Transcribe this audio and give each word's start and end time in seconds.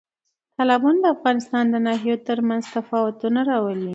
تالابونه 0.55 0.97
د 1.01 1.05
افغانستان 1.15 1.63
د 1.69 1.75
ناحیو 1.85 2.23
ترمنځ 2.27 2.63
تفاوتونه 2.75 3.39
راولي. 3.51 3.89